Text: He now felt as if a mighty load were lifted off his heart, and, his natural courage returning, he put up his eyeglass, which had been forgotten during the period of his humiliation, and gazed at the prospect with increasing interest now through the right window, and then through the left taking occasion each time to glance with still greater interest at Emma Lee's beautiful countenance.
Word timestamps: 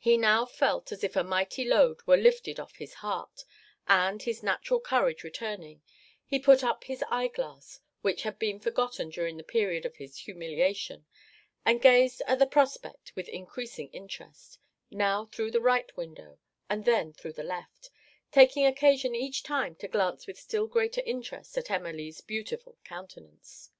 He 0.00 0.16
now 0.16 0.44
felt 0.44 0.90
as 0.90 1.04
if 1.04 1.14
a 1.14 1.22
mighty 1.22 1.64
load 1.64 2.02
were 2.04 2.16
lifted 2.16 2.58
off 2.58 2.74
his 2.78 2.94
heart, 2.94 3.44
and, 3.86 4.20
his 4.20 4.42
natural 4.42 4.80
courage 4.80 5.22
returning, 5.22 5.82
he 6.26 6.40
put 6.40 6.64
up 6.64 6.82
his 6.82 7.04
eyeglass, 7.08 7.78
which 8.00 8.24
had 8.24 8.40
been 8.40 8.58
forgotten 8.58 9.08
during 9.10 9.36
the 9.36 9.44
period 9.44 9.86
of 9.86 9.98
his 9.98 10.16
humiliation, 10.18 11.06
and 11.64 11.80
gazed 11.80 12.22
at 12.26 12.40
the 12.40 12.46
prospect 12.48 13.12
with 13.14 13.28
increasing 13.28 13.88
interest 13.90 14.58
now 14.90 15.26
through 15.26 15.52
the 15.52 15.60
right 15.60 15.96
window, 15.96 16.40
and 16.68 16.84
then 16.84 17.12
through 17.12 17.34
the 17.34 17.44
left 17.44 17.88
taking 18.32 18.66
occasion 18.66 19.14
each 19.14 19.44
time 19.44 19.76
to 19.76 19.86
glance 19.86 20.26
with 20.26 20.40
still 20.40 20.66
greater 20.66 21.02
interest 21.02 21.56
at 21.56 21.70
Emma 21.70 21.92
Lee's 21.92 22.20
beautiful 22.20 22.78
countenance. 22.82 23.70